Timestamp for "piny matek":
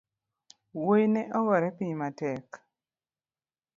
1.77-2.47